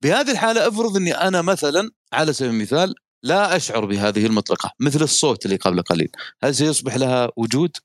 [0.01, 5.45] بهذه الحالة افرض إني أنا مثلا على سبيل المثال لا أشعر بهذه المطرقه مثل الصوت
[5.45, 6.09] اللي قبل قليل
[6.43, 7.77] هل سيصبح لها وجود؟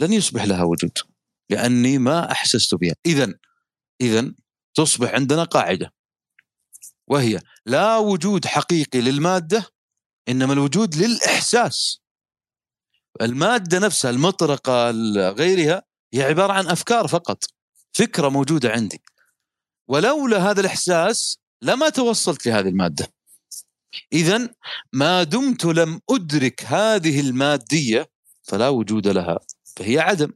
[0.00, 0.98] لن يصبح لها وجود
[1.50, 2.94] لأني ما أحسست بها.
[3.06, 3.34] اذا
[4.00, 4.32] اذا
[4.74, 5.92] تصبح عندنا قاعدة
[7.06, 9.66] وهي لا وجود حقيقي للمادة
[10.28, 12.00] إنما الوجود للإحساس.
[13.20, 14.90] المادة نفسها المطرقة
[15.30, 15.82] غيرها
[16.14, 17.44] هي عبارة عن أفكار فقط
[17.92, 19.02] فكرة موجودة عندي.
[19.88, 23.12] ولولا هذا الإحساس لما توصلت لهذه المادة.
[24.12, 24.48] اذا
[24.92, 28.10] ما دمت لم أدرك هذه المادية
[28.42, 29.38] فلا وجود لها
[29.76, 30.32] فهي عدم.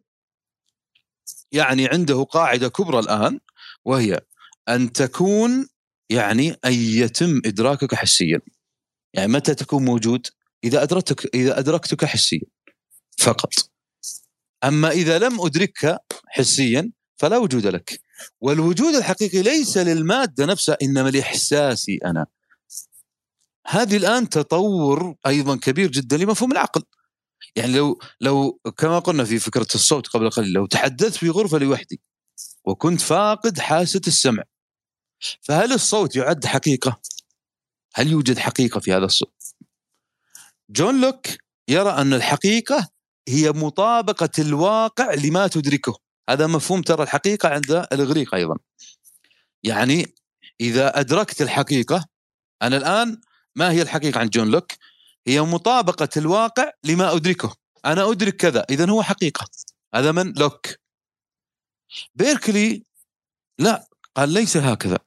[1.53, 3.41] يعني عنده قاعدة كبرى الآن
[3.85, 4.21] وهي
[4.69, 5.69] أن تكون
[6.11, 8.41] يعني أن يتم إدراكك حسيا.
[9.15, 10.27] يعني متى تكون موجود؟
[10.65, 12.41] إذا أدركتك إذا أدركتك حسيا
[13.19, 13.53] فقط.
[14.65, 18.01] أما إذا لم أدركك حسيا فلا وجود لك.
[18.41, 22.27] والوجود الحقيقي ليس للمادة نفسها إنما لإحساسي أنا
[23.67, 26.83] هذه الآن تطور أيضا كبير جدا لمفهوم العقل
[27.57, 32.01] يعني لو لو كما قلنا في فكرة الصوت قبل قليل لو تحدثت في غرفة لوحدي
[32.65, 34.43] وكنت فاقد حاسة السمع
[35.41, 37.01] فهل الصوت يعد حقيقة؟
[37.95, 39.55] هل يوجد حقيقة في هذا الصوت؟
[40.71, 41.27] جون لوك
[41.69, 42.89] يرى أن الحقيقة
[43.29, 48.57] هي مطابقة الواقع لما تدركه هذا مفهوم ترى الحقيقة عند الإغريق أيضا.
[49.63, 50.15] يعني
[50.61, 52.07] إذا أدركت الحقيقة
[52.63, 53.21] أنا الآن
[53.57, 54.73] ما هي الحقيقة عند جون لوك؟
[55.27, 57.57] هي مطابقة الواقع لما أدركه.
[57.85, 59.49] أنا أدرك كذا اذا هو حقيقة.
[59.95, 60.67] هذا من لوك.
[62.15, 62.85] بيركلي
[63.59, 64.99] لا قال ليس هكذا.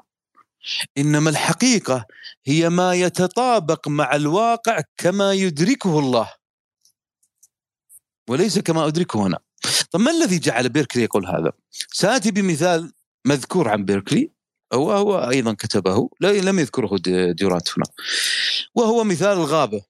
[0.97, 2.05] إنما الحقيقة
[2.45, 6.33] هي ما يتطابق مع الواقع كما يدركه الله.
[8.29, 9.39] وليس كما أدركه أنا.
[9.91, 11.51] طب ما الذي جعل بيركلي يقول هذا؟
[11.91, 12.93] سأتي بمثال
[13.25, 14.31] مذكور عن بيركلي
[14.73, 16.97] وهو أيضا كتبه لم يذكره
[17.31, 17.85] ديورانت هنا.
[18.75, 19.81] وهو مثال الغابة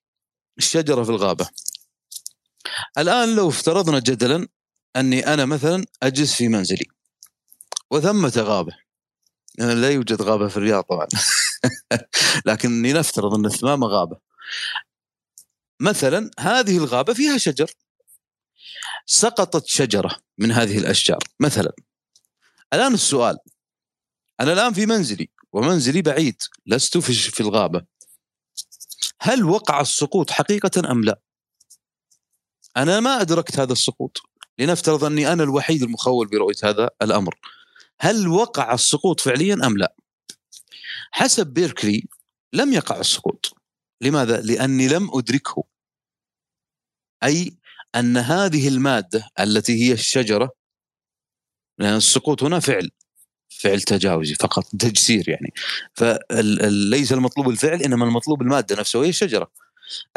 [0.57, 1.49] الشجرة في الغابة.
[2.97, 4.47] الآن لو افترضنا جدلا
[4.95, 6.85] أني أنا مثلا أجلس في منزلي
[7.91, 8.33] وثمة
[9.57, 11.07] يعني لا يوجد غابة في الرياض طبعا.
[12.47, 14.17] لكن لنفترض أن ثمامه غابة.
[15.81, 17.71] مثلا هذه الغابة فيها شجر.
[19.05, 21.73] سقطت شجرة من هذه الأشجار مثلا
[22.73, 23.37] الآن السؤال
[24.39, 27.85] أنا الآن في منزلي ومنزلي بعيد لست في الغابة
[29.21, 31.19] هل وقع السقوط حقيقة أم لا؟
[32.77, 34.17] أنا ما أدركت هذا السقوط
[34.59, 37.39] لنفترض أني أنا الوحيد المخول برؤية هذا الأمر
[37.99, 39.95] هل وقع السقوط فعليا أم لا؟
[41.11, 42.07] حسب بيركلي
[42.53, 43.57] لم يقع السقوط
[44.01, 45.63] لماذا؟ لأني لم أدركه
[47.23, 47.57] أي
[47.95, 50.51] أن هذه المادة التي هي الشجرة
[51.79, 52.91] لأن السقوط هنا فعل
[53.49, 55.53] فعل تجاوزي فقط تجسير يعني.
[55.93, 59.51] فليس المطلوب الفعل إنما المطلوب المادة نفسها وهي الشجرة.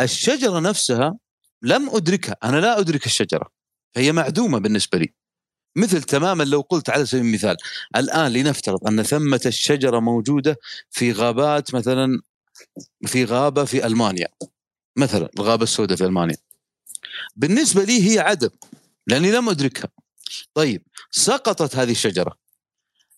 [0.01, 1.19] الشجرة نفسها
[1.63, 3.51] لم أدركها أنا لا أدرك الشجرة
[3.95, 5.15] فهي معدومة بالنسبة لي.
[5.77, 7.57] مثل تماما لو قلت على سبيل المثال
[7.97, 10.57] الآن لنفترض أن ثمة الشجرة موجودة
[10.91, 12.23] في غابات مثلا
[13.07, 14.29] في غابة في ألمانيا
[14.97, 16.37] مثلا الغابة السوداء في ألمانيا.
[17.37, 18.51] بالنسبة لي هي عدم
[19.07, 19.89] لأني لم أدركها
[20.55, 22.39] طيب سقطت هذه الشجرة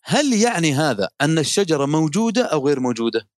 [0.02, 3.28] هل يعني هذا أن الشجرة موجودة أو غير موجودة؟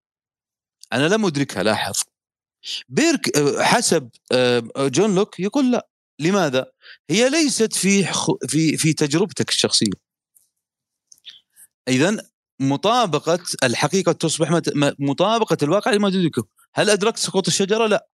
[0.92, 2.02] أنا لم أدركها لاحظ
[2.88, 5.88] بيرك حسب آه، جون لوك يقول لا
[6.20, 6.72] لماذا؟
[7.10, 8.04] هي ليست في
[8.48, 9.92] في في تجربتك الشخصية.
[11.88, 12.16] اذا
[12.60, 14.60] مطابقة الحقيقة تصبح
[14.98, 18.08] مطابقة الواقع لما تدركه، هل أدركت سقوط الشجرة؟ لا.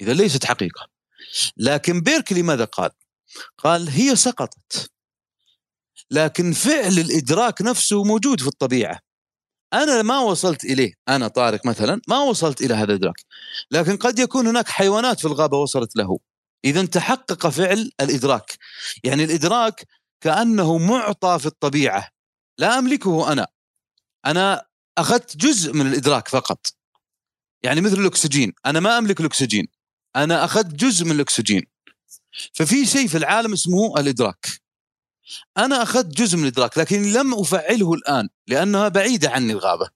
[0.00, 0.88] اذا ليست حقيقة.
[1.56, 2.90] لكن بيركلي ماذا قال؟
[3.58, 4.90] قال هي سقطت.
[6.10, 8.98] لكن فعل الإدراك نفسه موجود في الطبيعة.
[9.72, 10.92] أنا ما وصلت إليه.
[11.08, 13.20] أنا طارق مثلا ما وصلت إلى هذا الإدراك.
[13.70, 16.18] لكن قد يكون هناك حيوانات في الغابة وصلت له.
[16.64, 18.58] اذا تحقق فعل الإدراك.
[19.04, 19.86] يعني الإدراك
[20.20, 22.08] كأنه معطى في الطبيعة.
[22.58, 23.46] لا أملكه أنا.
[24.26, 24.66] أنا
[24.98, 26.66] أخذت جزء من الإدراك فقط.
[27.62, 28.52] يعني مثل الأكسجين.
[28.66, 29.68] أنا ما أملك الأكسجين.
[30.16, 31.66] أنا أخذت جزء من الأكسجين.
[32.54, 34.46] ففي شيء في العالم اسمه الإدراك.
[35.58, 39.88] أنا أخذت جزء من الإدراك لكن لم أفعله الآن لأنها بعيدة عني الغابة.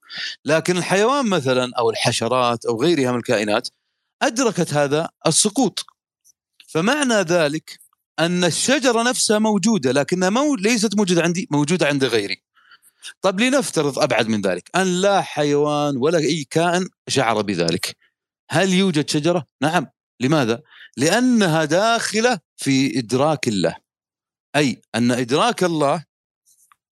[0.45, 3.69] لكن الحيوان مثلا أو الحشرات أو غيرها من الكائنات
[4.23, 5.87] أدركت هذا السقوط.
[6.69, 7.81] فمعنى ذلك
[8.19, 12.43] أن الشجرة نفسها موجودة لكنها مو ليست موجودة عندي موجودة عند غيري.
[13.21, 17.97] طب لنفترض أبعد من ذلك أن لا حيوان ولا أي كائن شعر بذلك.
[18.51, 19.87] هل يوجد شجرة؟ نعم.
[20.21, 20.63] لماذا؟
[20.97, 23.77] لأنها داخلة في إدراك الله.
[24.57, 26.05] أي أن إدراك الله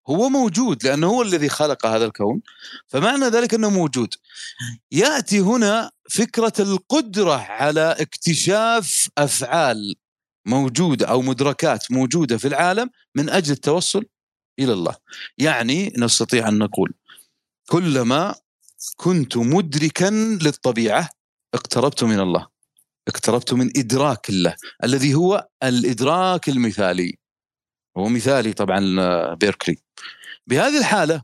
[0.09, 2.41] هو موجود لأنه هو الذي خلق هذا الكون.
[2.87, 4.15] فمعنى ذلك أنه موجود.
[4.93, 9.95] يأتي هنا فكرة القدرة على اكتشاف أفعال
[10.47, 14.05] موجودة أو مدركات موجودة في العالم من أجل التوصل
[14.59, 14.97] إلى الله.
[15.39, 16.95] يعني نستطيع أن نقول
[17.69, 18.35] كلما
[18.97, 20.11] كنت مدركا
[20.43, 21.11] للطبيعة
[21.55, 22.58] اقتربت من الله.
[23.09, 27.19] اقتربت من إدراك الله الذي هو الإدراك المثالي.
[27.97, 29.77] هو مثالي طبعا آه، بيركلي.
[30.47, 31.23] بهذه الحالة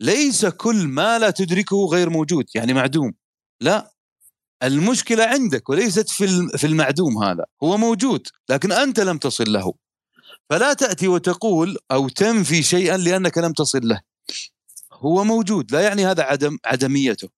[0.00, 3.14] ليس كل ما لا تدركه غير موجود يعني معدوم.
[3.60, 3.92] لا
[4.62, 9.74] المشكلة عندك وليست في في المعدوم هذا هو موجود لكن أنت لم تصل له.
[10.50, 14.00] فلا تأتي وتقول أو تنفي شيئا لأنك لم تصل له.
[14.92, 17.28] هو موجود لا يعني هذا عدم عدميته.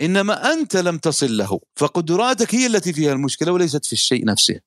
[0.00, 4.60] إنما أنت لم تصل له فقدراتك هي التي فيها المشكلة وليست في الشيء نفسه.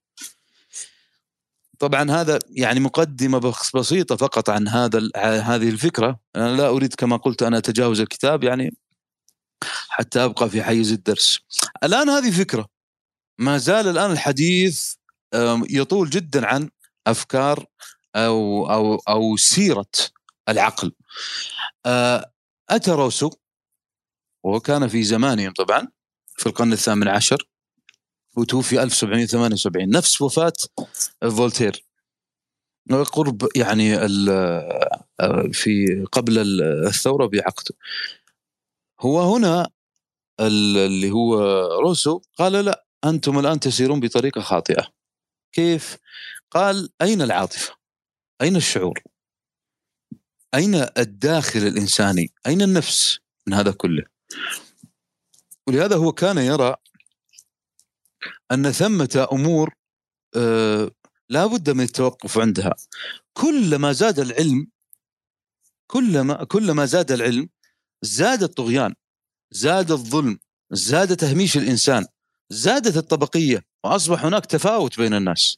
[1.80, 5.10] طبعا هذا يعني مقدمة بسيطة فقط عن هذا
[5.42, 6.20] هذه الفكرة.
[6.36, 8.78] أنا لا أريد كما قلت أن أتجاوز الكتاب يعني
[9.90, 11.40] حتى أبقى في حيز الدرس.
[11.84, 12.68] الآن هذه فكرة.
[13.38, 14.94] ما زال الآن الحديث
[15.70, 16.70] يطول جدا عن
[17.08, 17.66] أفكار
[18.16, 19.92] أو أو أو سيرة
[20.50, 20.92] العقل.
[22.70, 23.32] أتى روسو
[24.48, 25.88] وهو كان في زمانهم طبعا
[26.38, 27.48] في القرن الثامن عشر
[28.38, 30.54] وتوفي 1778 نفس وفاة
[31.22, 31.86] فولتير
[33.14, 34.00] قرب يعني
[35.54, 37.64] في قبل الثورة بعقد
[39.00, 39.70] هو هنا
[40.40, 41.36] اللي هو
[41.80, 44.88] روسو قال لا أنتم الآن تسيرون بطريقة خاطئة
[45.52, 45.98] كيف؟
[46.52, 47.76] قال أين العاطفة؟
[48.42, 49.04] أين الشعور؟
[50.54, 54.17] أين الداخل الإنساني؟ أين النفس من هذا كله؟
[55.68, 56.76] ولهذا هو كان يرى
[58.52, 59.74] أن ثمة أمور
[60.36, 60.92] آه
[61.30, 62.76] لا بد من التوقف عندها.
[63.34, 64.68] كلما زاد العلم
[65.88, 67.50] كلما كلما زاد العلم
[68.02, 68.96] زاد الطغيان
[69.52, 70.40] زاد الظلم
[70.72, 72.06] زاد تهميش الإنسان
[72.50, 75.58] زادت الطبقية وأصبح هناك تفاوت بين الناس.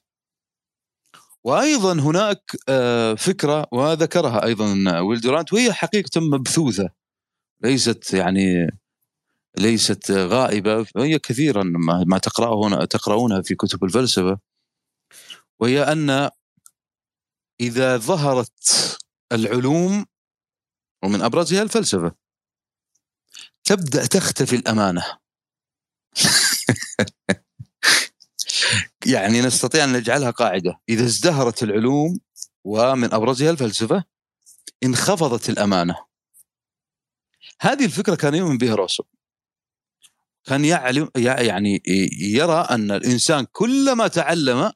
[1.44, 6.99] وأيضا هناك آه، فكرة وذكرها أيضا ويلدرانت وهي حقيقة مبثوثة.
[7.62, 8.78] ليست يعني
[9.58, 10.86] ليست غائبة.
[10.96, 11.64] وهي كثيرا
[12.08, 14.40] ما تقرأه تقرؤونها في كتب الفلسفة.
[15.60, 16.30] وهي أن
[17.62, 18.98] إذا ظهرت
[19.32, 20.06] العلوم
[21.04, 22.16] ومن أبرزها الفلسفة
[23.64, 25.06] تبدأ تختفي الأمانة.
[29.06, 30.82] يعني نستطيع أن نجعلها قاعدة.
[30.90, 32.20] إذا ازدهرت العلوم
[32.64, 34.04] ومن أبرزها الفلسفة
[34.84, 36.09] انخفضت الأمانة.
[37.62, 39.04] هذه الفكرة كان يؤمن بها روسو
[40.44, 41.82] كان يعلم يعني
[42.22, 44.72] يرى أن الإنسان كلما تعلم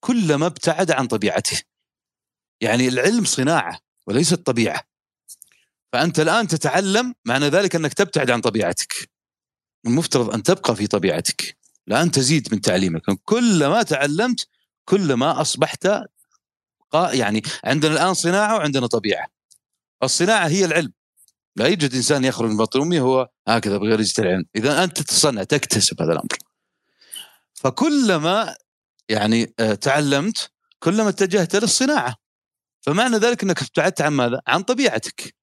[0.00, 1.62] كلما ابتعد عن طبيعته.
[2.60, 4.82] يعني العلم صناعة وليست طبيعة.
[5.92, 9.10] فأنت الآن تتعلم معنى ذلك أنك تبتعد عن طبيعتك.
[9.86, 11.56] المفترض أن تبقى في طبيعتك.
[11.86, 13.02] لا أن تزيد من تعليمك.
[13.24, 14.48] كلما تعلمت
[14.84, 15.88] كلما أصبحت
[16.94, 19.28] يعني عندنا الآن صناعة وعندنا طبيعة.
[20.02, 20.92] الصناعة هي العلم.
[21.56, 26.02] لا يوجد إنسان يخرج من بطن امه هو هكذا بغريزه العلم إذا أنت تتصنع تكتسب
[26.02, 26.38] هذا الأمر.
[27.54, 28.56] فكلما
[29.08, 32.16] يعني آه، تعلمت كلما اتجهت للصناعه
[32.80, 35.34] فمعنى ذلك أنك ابتعدت عن ماذا؟ عن طبيعتك.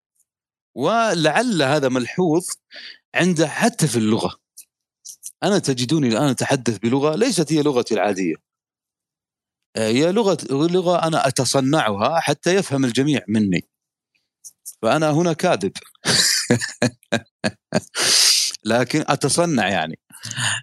[0.75, 2.45] ولعل هذا ملحوظ
[3.15, 4.35] عند حتى في اللغة.
[5.43, 8.35] أنا تجدوني الآن أتحدث بلغة ليست هي لغتي العادية.
[9.75, 13.68] آه، هي لغة لغة أنا أتصنعها حتى يفهم الجميع مني.
[14.81, 15.71] فأنا هنا كاذب.
[18.65, 19.99] لكن أتصنع يعني.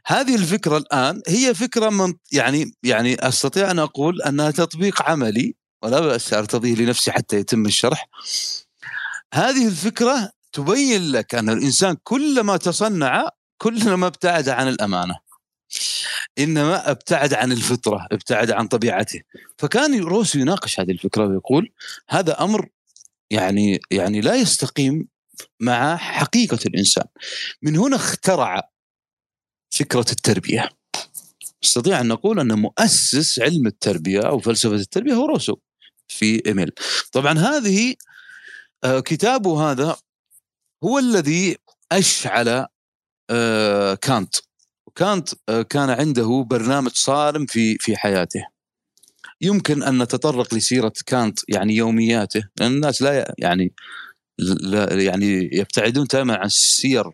[0.06, 6.00] هذه الفكرة الآن هي فكرة من يعني يعني أستطيع أن أقول أنها تطبيق عملي ولا
[6.00, 8.08] بأس أرتضيه لنفسي حتى يتم الشرح.
[9.34, 15.14] هذه الفكرة تبين لك أن الإنسان كلما تصنع كلما ابتعد عن الأمانة.
[16.38, 19.20] إنما ابتعد عن الفطرة ابتعد عن طبيعته.
[19.58, 21.72] فكان روسو يناقش هذه الفكرة ويقول
[22.08, 22.68] هذا أمر
[23.30, 25.08] يعني يعني لا يستقيم
[25.60, 27.04] مع حقيقة الإنسان.
[27.62, 28.70] من هنا اخترع
[29.70, 30.68] فكرة التربية.
[31.64, 35.56] نستطيع أن نقول أن مؤسس علم التربية أو فلسفة التربية هو روسو
[36.08, 36.72] في إيميل.
[37.12, 37.94] طبعا هذه
[38.84, 39.96] آه، كتابه هذا
[40.84, 41.56] هو الذي
[41.92, 42.66] أشعل
[43.30, 44.34] آه، كانت.
[44.94, 48.55] كانت آه، كان عنده برنامج صارم في في حياته.
[49.40, 53.72] يمكن أن نتطرق لسيرة كانت يعني يومياته لأن الناس لا يعني
[54.38, 57.04] لا يعني يبتعدون تماما عن السير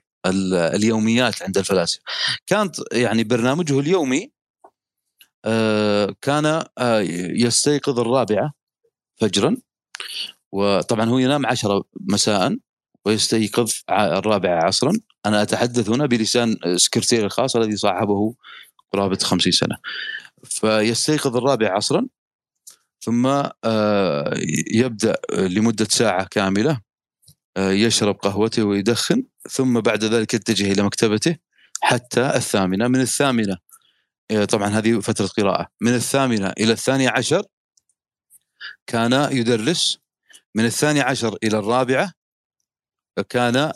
[0.74, 2.02] اليوميات عند الفلاسفة.
[2.46, 4.32] كانت يعني برنامجه اليومي
[5.44, 6.46] آه، كان
[6.78, 7.00] آه،
[7.34, 8.52] يستيقظ الرابعة
[9.20, 9.56] فجرا
[10.52, 12.56] وطبعا هو ينام عشرة مساء
[13.06, 14.92] ويستيقظ الرابعة عصرا.
[15.26, 18.34] أنا أتحدث هنا بلسان سكرتير الخاص الذي صاحبه
[18.92, 19.76] قرابة خمسين سنة.
[20.44, 22.06] فيستيقظ الرابعة عصرا
[23.00, 23.26] ثم
[23.64, 24.34] آه،
[24.74, 26.80] يبدأ لمدة ساعة كاملة
[27.56, 31.36] آه، يشرب قهوته ويدخن ثم بعد ذلك يتجه إلى مكتبته
[31.80, 32.88] حتى الثامنة.
[32.88, 33.56] من الثامنة
[34.30, 37.42] آه، طبعا هذه فترة قراءة من الثامنة إلى الثانية عشر
[38.86, 39.98] كان يدرس
[40.54, 42.12] من الثانية عشر إلى الرابعة
[43.28, 43.72] كان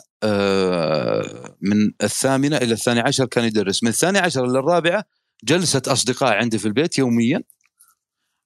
[1.61, 5.03] من الثامنة إلى الثانية عشر كان يدرس من الثانية عشر إلى الرابعة
[5.43, 7.43] جلسة أصدقاء عندي في البيت يوميا.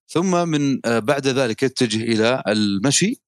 [0.07, 3.21] ثم من بعد ذلك يتجه إلى المشي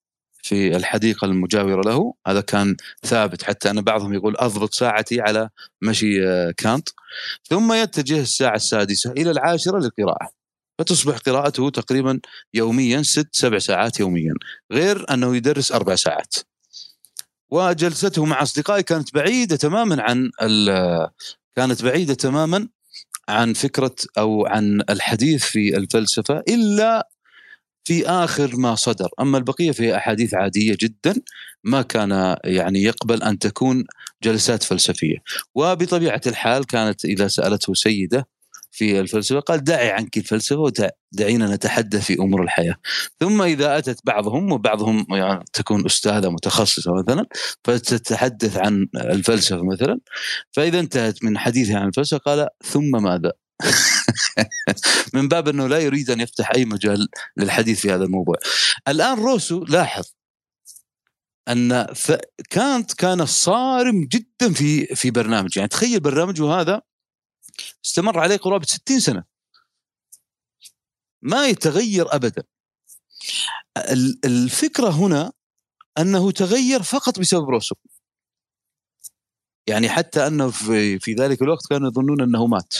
[0.43, 2.13] في الحديقة المجاورة له.
[2.27, 5.49] هذا كان ثابت حتى أن بعضهم يقول أضبط ساعتي على
[5.81, 6.89] مشي آه، كانت.
[7.49, 10.29] ثم يتجه الساعة السادسة إلى العاشرة للقراءة.
[10.79, 12.19] فتصبح قراءته تقريبا
[12.53, 14.33] يوميا ست سبع ساعات يوميا
[14.71, 16.35] غير أنه يدرس أربع ساعات.
[17.49, 20.31] وجلسته مع أصدقائه كانت بعيدة تماما عن
[21.55, 22.69] كانت بعيدة تماما
[23.29, 27.09] عن فكرة أو عن الحديث في الفلسفة إلا
[27.87, 31.15] في آخر ما صدر، أما البقية فهي أحاديث عادية جدا
[31.63, 33.85] ما كان يعني يقبل أن تكون
[34.23, 35.17] جلسات فلسفية،
[35.55, 38.27] وبطبيعة الحال كانت إذا سألته سيدة
[38.73, 42.75] في الفلسفة قال دعي عنك الفلسفة ودعينا نتحدث في أمور الحياة.
[43.19, 47.25] ثم إذا أتت بعضهم وبعضهم يعني تكون أستاذة متخصصة مثلا
[47.63, 49.99] فتتحدث عن الفلسفة مثلا
[50.51, 53.31] فإذا انتهت من حديثها عن الفلسفة قال ثم ماذا؟
[55.13, 57.07] من باب أنه لا يريد أن يفتح أي مجال
[57.37, 58.35] للحديث في هذا الموضوع.
[58.87, 60.03] الآن روسو لاحظ
[61.49, 61.87] أن
[62.49, 66.81] كانت كان صارم جدا في في برنامج يعني تخيل برنامجه هذا
[67.85, 69.23] استمر عليه قرابة 60 سنة.
[71.21, 72.43] ما يتغير ابدا.
[74.25, 75.33] الفكرة هنا
[75.97, 77.75] أنه تغير فقط بسبب روسو.
[79.67, 82.75] يعني حتى أنه في في ذلك الوقت كانوا يظنون أنه مات.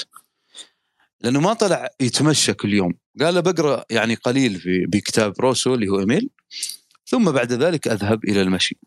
[1.22, 2.94] لأنه ما طلع يتمشى كل يوم.
[3.20, 6.30] قال بقرأ يعني قليل في بكتاب روسو اللي هو إيميل.
[7.06, 8.78] ثم بعد ذلك أذهب إلى المشي.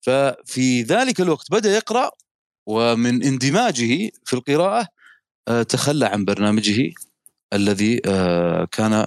[0.00, 2.10] ففي ذلك الوقت بدأ يقرأ
[2.66, 4.88] ومن اندماجه في القراءة
[5.48, 6.92] آه، تخلى عن برنامجه
[7.52, 9.06] الذي آه، كان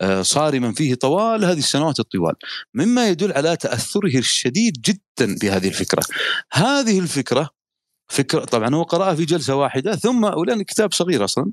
[0.00, 2.34] آه، صارما فيه طوال هذه السنوات الطوال.
[2.74, 6.02] مما يدل على تأثره الشديد جدا بهذه الفكرة.
[6.52, 7.50] هذه الفكرة
[8.08, 11.52] فكرة طبعا هو قرأها في جلسة واحدة ثم ولأن كتاب صغير أصلا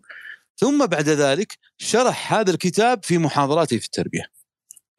[0.57, 4.23] ثم بعد ذلك شرح هذا الكتاب في محاضراته في التربية.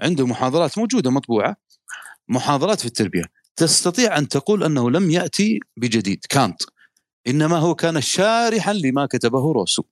[0.01, 1.57] عنده محاضرات موجودة مطبوعة
[2.28, 3.24] محاضرات في التربية.
[3.57, 6.63] تستطيع أن تقول أنه لم يأتي بجديد كانت.
[7.27, 9.83] إنما هو كان شارحا لما كتبه روسو.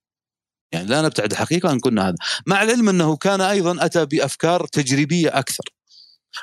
[0.73, 2.17] يعني لا نبتعد حقيقة أن قلنا هذا.
[2.47, 5.65] مع العلم أنه كان أيضا أتى بأفكار تجريبية أكثر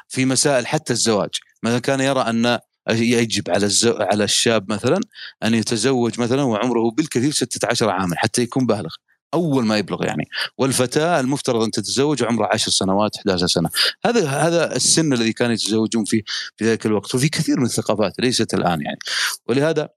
[0.08, 1.30] في مسائل حتى الزواج.
[1.64, 2.60] مثلا كان يرى أن
[2.90, 3.94] يجب على الزو...
[4.00, 5.00] على الشاب مثلا
[5.44, 8.96] أن يتزوج مثلا وعمره بالكثير 16 عاما حتى يكون بالغ.
[9.34, 10.30] أول ما يبلغ يعني.
[10.58, 13.70] والفتاة المفترض أن تتزوج عمرها 10 سنوات 11 سنة.
[14.06, 16.22] هذا هذا السن الذي كانوا يتزوجون فيه
[16.58, 19.00] في ذلك الوقت وفي كثير من الثقافات ليست الآن يعني.
[19.48, 19.90] ولهذا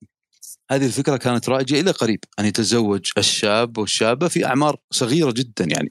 [0.71, 5.91] هذه الفكرة كانت رائجة إلى قريب أن يتزوج الشاب والشابة في أعمار صغيرة جدا يعني.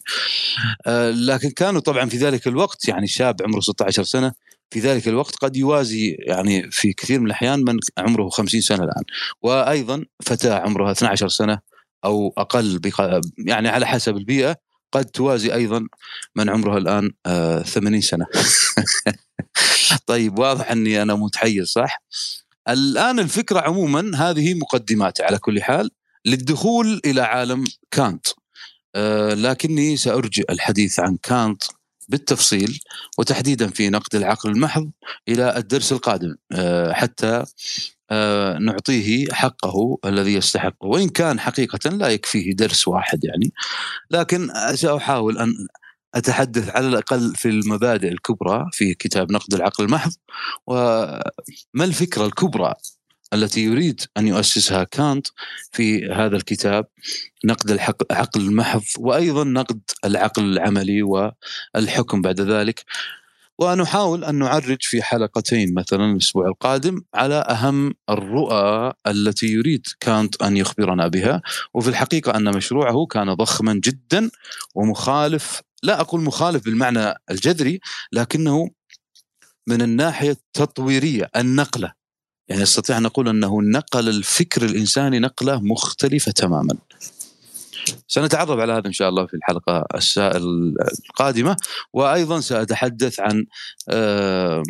[0.85, 4.33] آه لكن كانوا طبعا في ذلك الوقت يعني شاب عمره 16 سنة
[4.69, 9.03] في ذلك الوقت قد يوازي يعني في كثير من الأحيان من عمره 50 سنة الآن.
[9.41, 11.72] وأيضا فتاة عمرها 12 سنة
[12.05, 12.81] أو أقل
[13.37, 14.55] يعني على حسب البيئة
[14.91, 15.87] قد توازي أيضا
[16.35, 17.11] من عمرها الآن
[17.63, 18.25] 80 آه، سنة.
[20.07, 22.03] طيب واضح أني أنا متحيز صح؟
[22.69, 25.91] الآن الفكرة عموما هذه مقدمات على كل حال
[26.25, 28.27] للدخول إلى عالم كانت.
[28.95, 31.63] آه، لكني سأرجئ الحديث عن كانت
[32.09, 32.79] بالتفصيل
[33.17, 34.91] وتحديدا في نقد العقل المحض
[35.27, 37.43] إلى الدرس القادم آه، حتى
[38.59, 43.53] نعطيه حقه الذي يستحقه وإن كان حقيقة لا يكفيه درس واحد يعني.
[44.11, 45.53] لكن سأحاول أن
[46.15, 50.11] أتحدث على الأقل في المبادئ الكبرى في كتاب نقد العقل المحض.
[50.67, 52.73] وما الفكرة الكبرى
[53.33, 55.27] التي يريد أن يؤسسها كانت
[55.71, 56.85] في هذا الكتاب
[57.45, 57.71] نقد
[58.11, 62.85] العقل المحض وأيضا نقد العقل العملي والحكم بعد ذلك؟
[63.63, 70.57] ونحاول أن نعرج في حلقتين مثلا الأسبوع القادم على أهم الرؤى التي يريد كانت أن
[70.57, 71.41] يخبرنا بها.
[71.73, 74.29] وفي الحقيقة أن مشروعه كان ضخما جدا
[74.75, 77.79] ومخالف لا أقول مخالف بالمعنى الجذري
[78.11, 78.69] لكنه
[79.67, 81.93] من الناحية التطويرية النقلة.
[82.49, 86.75] يعني نستطيع أن نقول أنه نقل الفكر الإنساني نقلة مختلفة تماما.
[88.07, 89.85] سنتعرف على هذا إن شاء الله في الحلقة
[91.09, 91.55] القادمة
[91.93, 93.45] وأيضا سأتحدث عن
[93.89, 94.63] آه،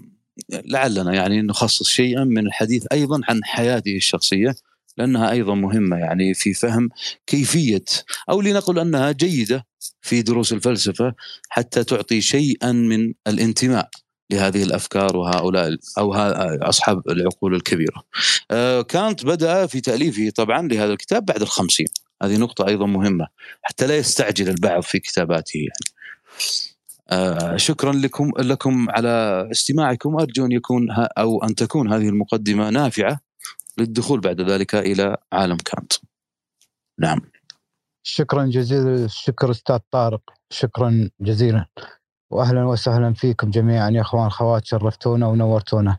[0.49, 4.55] لعلنا يعني نخصص شيئا من الحديث أيضا عن حياته الشخصية
[4.97, 6.89] لأنها أيضا مهمة يعني في فهم
[7.27, 7.85] كيفية
[8.29, 9.65] أو لنقل أنها جيدة
[10.01, 11.13] في دروس الفلسفة
[11.49, 13.89] حتى تعطي شيئا من الانتماء
[14.31, 16.13] لهذه الأفكار وهؤلاء أو
[16.61, 18.03] أصحاب العقول الكبيرة.
[18.51, 21.87] آه، كانت بدأ في تأليفه طبعا لهذا الكتاب بعد الخمسين،
[22.23, 23.27] هذه نقطة أيضا مهمة
[23.61, 25.93] حتى لا يستعجل البعض في كتاباته يعني.
[27.09, 33.19] آه، شكرا لكم لكم على استماعكم أرجو أن يكون أو أن تكون هذه المقدمة نافعة
[33.77, 35.93] للدخول بعد ذلك إلى عالم كانت.
[36.99, 37.21] نعم.
[38.03, 41.65] شكرا جزيلا شكر أستاذ طارق شكرا جزيلا
[42.31, 45.97] واهلا وسهلا فيكم جميعا يا أخوان اخوات شرفتونا ونورتونا